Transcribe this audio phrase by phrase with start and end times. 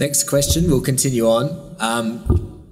[0.00, 1.76] Next question, we'll continue on.
[1.80, 2.66] Um,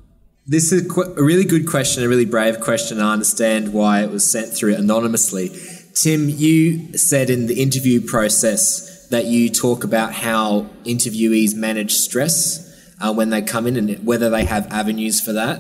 [0.47, 3.01] this is a really good question, a really brave question.
[3.01, 5.51] I understand why it was sent through anonymously.
[5.95, 12.63] Tim, you said in the interview process that you talk about how interviewees manage stress
[13.01, 15.59] uh, when they come in and whether they have avenues for that.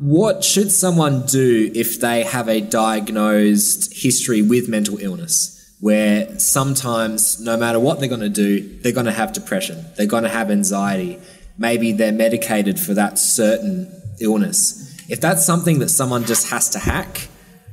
[0.00, 5.55] What should someone do if they have a diagnosed history with mental illness?
[5.80, 10.06] Where sometimes, no matter what they're going to do, they're going to have depression, they're
[10.06, 11.20] going to have anxiety.
[11.58, 14.82] Maybe they're medicated for that certain illness.
[15.08, 17.28] If that's something that someone just has to hack,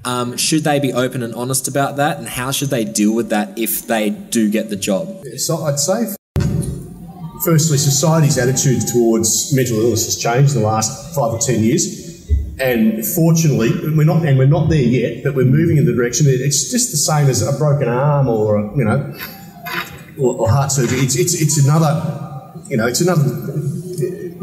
[0.06, 2.18] um, should they be open and honest about that?
[2.18, 5.24] And how should they deal with that if they do get the job?
[5.38, 6.16] So I'd say,
[7.44, 12.03] firstly, society's attitude towards mental illness has changed in the last five or ten years.
[12.60, 16.28] And fortunately, we're not, and we're not there yet, but we're moving in the direction.
[16.30, 19.16] It's just the same as a broken arm or, a, you know,
[20.20, 21.00] or, or heart surgery.
[21.00, 23.24] It's, it's, it's another, you know, it's another,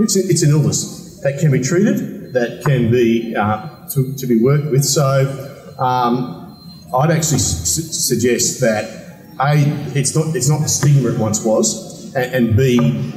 [0.03, 4.43] it's, it's an illness that can be treated, that can be uh, to, to be
[4.43, 4.85] worked with.
[4.85, 6.59] So um,
[6.95, 9.01] I'd actually su- suggest that
[9.41, 9.55] a
[9.97, 13.13] it's not it's not the stigma it once was, and, and b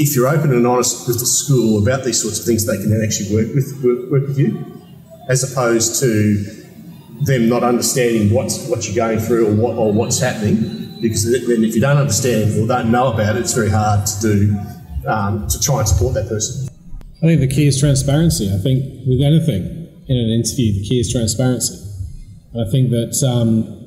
[0.00, 2.90] if you're open and honest with the school about these sorts of things, they can
[2.90, 4.64] then actually work with work, work with you,
[5.28, 6.42] as opposed to
[7.20, 10.98] them not understanding what's what you're going through or what or what's happening.
[11.02, 14.20] Because then, if you don't understand or don't know about it, it's very hard to
[14.20, 14.56] do
[15.06, 16.68] um, to try and support that person.
[17.22, 18.48] I think the key is transparency.
[18.48, 19.64] I think with anything,
[20.08, 21.76] in an interview, the key is transparency.
[22.56, 23.79] I think that um,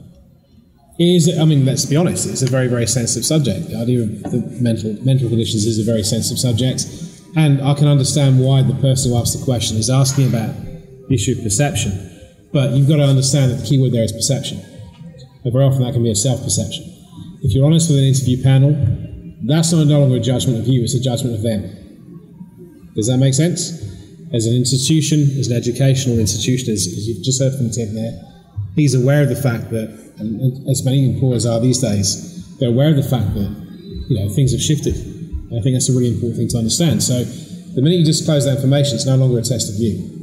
[1.03, 3.69] is, I mean, let's be honest, it's a very, very sensitive subject.
[3.69, 6.85] The idea of the mental, mental conditions is a very sensitive subject.
[7.35, 10.53] And I can understand why the person who asked the question is asking about
[11.07, 11.91] the issue of perception.
[12.51, 14.61] But you've got to understand that the key word there is perception.
[15.43, 16.85] And very often that can be a self perception.
[17.41, 18.71] If you're honest with an interview panel,
[19.45, 22.91] that's not no longer a judgment of you, it's a judgment of them.
[22.95, 23.83] Does that make sense?
[24.33, 28.19] as an institution, as an educational institution, as, as you've just heard from Tim there,
[28.75, 32.89] he's aware of the fact that, and as many employers are these days, they're aware
[32.89, 33.49] of the fact that
[34.09, 34.95] you know things have shifted.
[34.95, 37.03] And I think that's a really important thing to understand.
[37.03, 40.13] So the minute you disclose that information, it's no longer a test of you.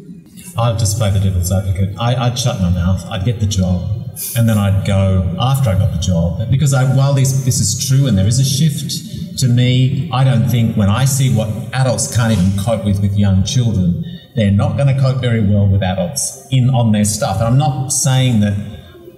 [0.59, 1.97] I'd just the devil's advocate.
[1.99, 3.05] I, would shut my mouth.
[3.07, 6.85] I'd get the job, and then I'd go after I got the job because I,
[6.97, 10.77] while this this is true and there is a shift to me, I don't think
[10.77, 14.05] when I see what adults can't even cope with with young children,
[14.41, 17.37] they're not going to cope very well with adults in on their stuff.
[17.37, 18.55] And I'm not saying that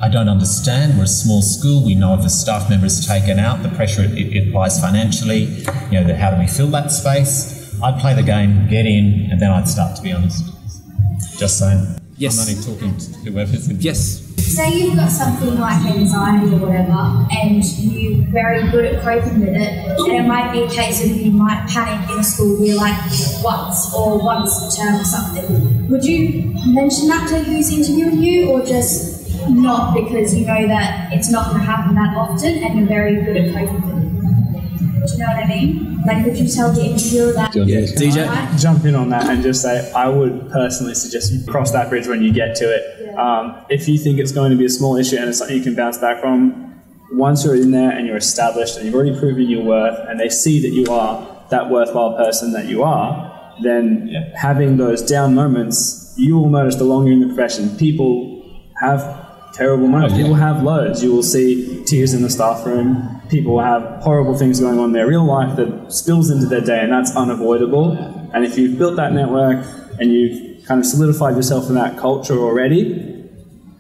[0.01, 0.99] I don't understand.
[0.99, 1.85] We're a small school.
[1.85, 5.45] We know if a staff member is taken out, the pressure it, it applies financially.
[5.91, 7.81] You know, the, how do we fill that space?
[7.81, 9.95] I'd play the game, get in, and then I'd start.
[9.97, 10.45] To be honest,
[11.39, 12.02] just saying.
[12.17, 12.39] Yes.
[12.39, 13.81] I'm only talking to whoever's in.
[13.81, 19.41] Yes say you've got something like anxiety or whatever, and you're very good at coping
[19.41, 22.61] with it, and it might be a case of you might panic in a school
[22.61, 22.99] year like
[23.43, 25.89] once or once a term or something.
[25.89, 31.13] Would you mention that to who's interviewing you, or just not because you know that
[31.13, 34.02] it's not going to happen that often and you're very good at coping with it?
[35.07, 36.03] Do you know what I mean?
[36.07, 37.55] Like, would you tell the interviewer that?
[37.55, 38.61] Yeah, DJ.
[38.61, 42.07] Jump in on that and just say, I would personally suggest you cross that bridge
[42.07, 43.07] when you get to it.
[43.07, 43.13] Yeah.
[43.21, 45.63] Um, if you think it's going to be a small issue and it's something you
[45.63, 46.81] can bounce back from,
[47.13, 50.29] once you're in there and you're established and you've already proven your worth and they
[50.29, 54.31] see that you are that worthwhile person that you are, then yeah.
[54.37, 59.22] having those down moments, you will notice the longer you're in the profession, people have
[59.53, 60.17] terrible moments.
[60.17, 61.03] People have lows.
[61.03, 63.21] You will see tears in the staff room.
[63.29, 66.81] People have horrible things going on in their real life that spills into their day,
[66.81, 67.93] and that's unavoidable.
[68.35, 69.65] And if you've built that network
[70.01, 73.29] and you've kind of solidified yourself in that culture already,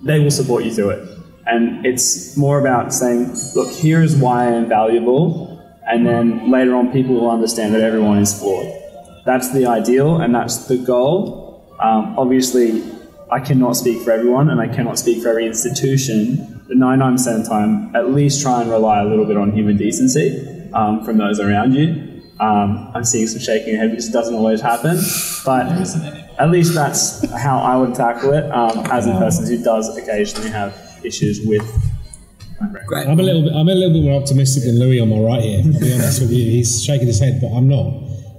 [0.02, 1.18] they will support you through it.
[1.46, 5.48] And it's more about saying, look, here is why I am valuable.
[5.86, 8.72] And then later on, people will understand that everyone is flawed.
[9.24, 11.66] That's the ideal and that's the goal.
[11.80, 12.82] Um, obviously,
[13.32, 17.44] I cannot speak for everyone and I cannot speak for every institution, but 99% of
[17.44, 21.16] the time, at least try and rely a little bit on human decency um, from
[21.16, 22.20] those around you.
[22.40, 24.98] Um, I'm seeing some shaking head, which doesn't always happen,
[25.46, 25.66] but
[26.38, 30.50] at least that's how I would tackle it um, as a person who does occasionally
[30.50, 31.64] have issues with
[32.86, 33.08] Great.
[33.08, 33.52] I'm a little bit.
[33.54, 35.62] I'm a little bit more optimistic than Louis on my right here.
[35.64, 36.44] I'll be honest with you.
[36.44, 37.86] He's shaking his head, but I'm not.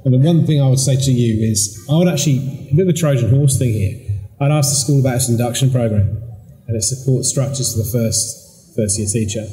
[0.05, 2.87] And the one thing I would say to you is, I would actually a bit
[2.87, 4.12] of a Trojan horse thing here.
[4.43, 6.21] I'd ask the school about its induction program
[6.67, 9.45] and its support structures for the first first year teacher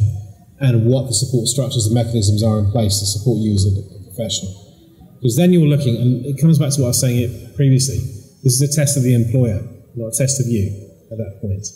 [0.61, 3.73] and what the support structures and mechanisms are in place to support you as a
[4.05, 4.53] professional.
[5.17, 7.99] Because then you're looking, and it comes back to what I was saying previously.
[8.43, 9.61] This is a test of the employer,
[9.97, 10.69] not a test of you
[11.13, 11.67] at that point.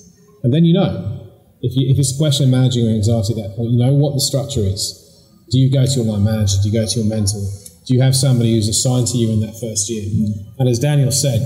[0.42, 1.20] And then you know.
[1.64, 3.94] If, you, if it's a question of managing your anxiety at that point, you know
[3.94, 5.00] what the structure is.
[5.50, 6.60] Do you go to your line manager?
[6.62, 7.40] Do you go to your mentor?
[7.86, 10.04] Do you have somebody who's assigned to you in that first year?
[10.04, 10.60] Mm.
[10.60, 11.40] And as Daniel said,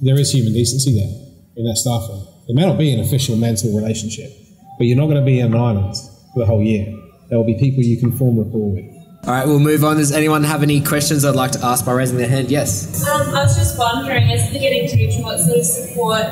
[0.00, 1.12] there is human decency there
[1.56, 2.26] in that staff room.
[2.48, 4.30] It may not be an official mental relationship,
[4.78, 5.94] but you're not going to be on an island
[6.32, 6.86] for the whole year.
[7.28, 8.84] There will be people you can form rapport with.
[9.24, 9.98] All right, we'll move on.
[9.98, 12.50] Does anyone have any questions I'd like to ask by raising their hand?
[12.50, 13.06] Yes.
[13.06, 16.26] Um, I was just wondering, as the beginning teacher, what sort of support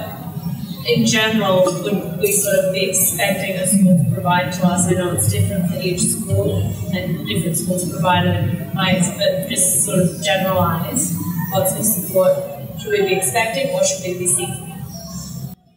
[0.89, 4.89] in general would we sort of be expecting a school to provide to us?
[4.89, 6.63] I know it's different for each school
[6.95, 11.15] and different schools provide it in different ways, but just sort of generalise
[11.53, 14.75] what sort of support should we be expecting or should we be seeking?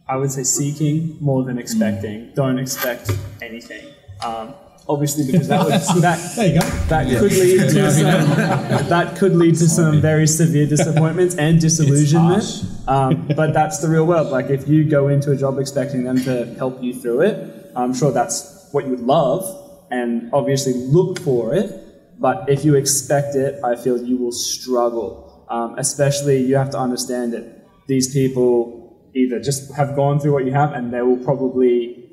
[0.08, 2.32] I would say seeking more than expecting.
[2.34, 3.10] Don't expect
[3.40, 3.86] anything.
[4.24, 4.54] Um,
[4.88, 5.72] obviously, because that would
[6.02, 6.66] that There you go.
[6.88, 8.30] that could lead to some,
[8.88, 12.44] that could lead to some very severe disappointments and disillusionment.
[12.86, 14.28] Um, but that's the real world.
[14.28, 17.94] Like if you go into a job expecting them to help you through it, I'm
[17.94, 19.44] sure that's what you would love
[19.90, 21.78] and obviously look for it.
[22.18, 25.31] But if you expect it, I feel you will struggle.
[25.52, 30.46] Um, especially, you have to understand that these people either just have gone through what
[30.46, 32.08] you have and they will probably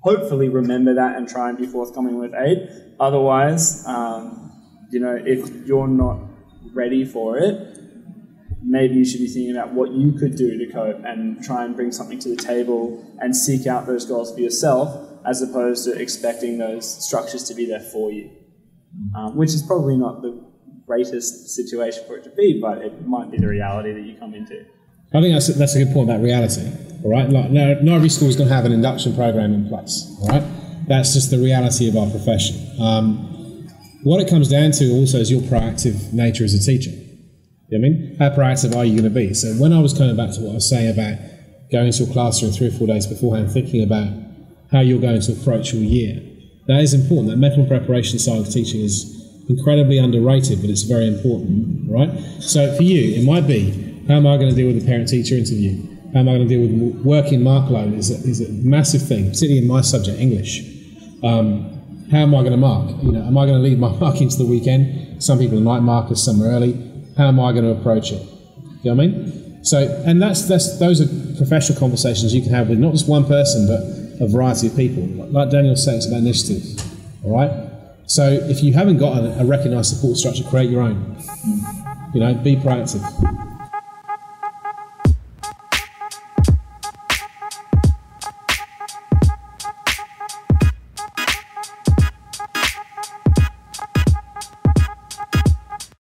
[0.00, 2.68] hopefully remember that and try and be forthcoming with aid.
[2.98, 4.50] Otherwise, um,
[4.90, 6.18] you know, if you're not
[6.72, 7.78] ready for it,
[8.60, 11.76] maybe you should be thinking about what you could do to cope and try and
[11.76, 15.92] bring something to the table and seek out those goals for yourself as opposed to
[15.92, 18.28] expecting those structures to be there for you,
[19.14, 20.49] um, which is probably not the
[20.90, 24.34] greatest situation for it to be, but it might be the reality that you come
[24.34, 24.66] into.
[25.14, 26.66] I think that's a, that's a good point about reality.
[27.04, 29.68] All right, like, no, not every school is going to have an induction program in
[29.68, 29.94] place.
[30.20, 30.42] All right,
[30.88, 32.56] that's just the reality of our profession.
[32.80, 33.06] Um,
[34.02, 36.90] what it comes down to also is your proactive nature as a teacher.
[36.90, 38.16] You know I mean?
[38.18, 39.32] How proactive are you going to be?
[39.32, 41.18] So when I was coming back to what I was saying about
[41.70, 44.10] going to a classroom three or four days beforehand, thinking about
[44.72, 46.20] how you're going to approach your year,
[46.66, 47.28] that is important.
[47.28, 49.19] That mental preparation side of teaching is
[49.50, 52.10] incredibly underrated, but it's very important, right?
[52.40, 55.34] So for you, it might be how am I going to deal with the parent-teacher
[55.34, 55.86] interview?
[56.12, 57.94] How am I going to deal with working mark load?
[57.94, 60.62] Is a, is a massive thing, particularly in my subject, English.
[61.22, 62.90] Um, how am I going to mark?
[63.02, 65.22] You know, am I going to leave my mark into the weekend?
[65.22, 66.72] Some people night markers, some are early.
[67.16, 68.22] How am I going to approach it?
[68.82, 69.64] You know what I mean?
[69.64, 73.26] So, and that's that's those are professional conversations you can have with not just one
[73.26, 75.04] person, but a variety of people.
[75.30, 76.64] Like Daniel said, it's about initiative.
[77.24, 77.69] All right.
[78.10, 81.16] So, if you haven't got a, a recognised support structure, create your own.
[82.12, 83.49] You know, be proactive.